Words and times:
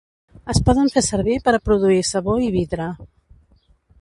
Es 0.53 0.61
poden 0.69 0.89
fer 0.95 1.03
servir 1.07 1.37
per 1.49 1.55
a 1.57 1.61
produir 1.69 2.01
sabó 2.13 2.39
i 2.47 2.51
vidre. 2.57 2.93